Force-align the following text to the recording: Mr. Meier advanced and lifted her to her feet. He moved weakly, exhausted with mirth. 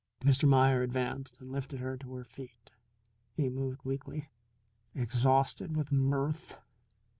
Mr. 0.23 0.49
Meier 0.49 0.81
advanced 0.81 1.39
and 1.39 1.51
lifted 1.51 1.79
her 1.79 1.95
to 1.95 2.11
her 2.15 2.23
feet. 2.23 2.71
He 3.35 3.49
moved 3.49 3.81
weakly, 3.85 4.29
exhausted 4.95 5.77
with 5.77 5.91
mirth. 5.91 6.57